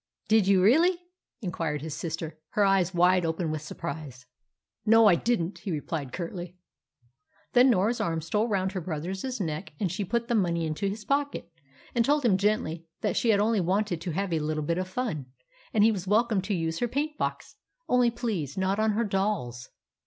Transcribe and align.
"Did 0.27 0.47
you 0.47 0.63
really?" 0.63 0.97
inquired 1.43 1.83
his 1.83 1.95
sister, 1.95 2.39
her 2.53 2.65
eyes 2.65 2.91
wide 2.91 3.23
open 3.23 3.51
with 3.51 3.61
surprise. 3.61 4.25
"No, 4.83 5.05
I 5.05 5.13
didn't," 5.13 5.59
he 5.59 5.69
replied 5.71 6.11
curtly. 6.11 6.57
Then 7.53 7.69
Norah's 7.69 8.01
arm 8.01 8.19
stole 8.21 8.47
round 8.47 8.71
her 8.71 8.81
brother's 8.81 9.39
neck, 9.39 9.73
and 9.79 9.91
she 9.91 10.03
put 10.03 10.27
the 10.27 10.33
money 10.33 10.65
into 10.65 10.87
his 10.87 11.05
pocket, 11.05 11.51
and 11.93 12.03
told 12.03 12.25
him 12.25 12.39
gently 12.39 12.87
that 13.01 13.15
she 13.15 13.29
had 13.29 13.39
only 13.39 13.61
wanted 13.61 14.01
to 14.01 14.09
have 14.09 14.33
a 14.33 14.39
little 14.39 14.63
bit 14.63 14.79
of 14.79 14.87
fun, 14.87 15.27
and 15.71 15.83
he 15.83 15.91
was 15.91 16.07
welcome 16.07 16.41
to 16.41 16.55
use 16.55 16.79
her 16.79 16.87
paint 16.87 17.15
box 17.19 17.57
only 17.87 18.09
please 18.09 18.57
not 18.57 18.79
on 18.79 18.93
her 18.93 19.03
dolls. 19.03 19.69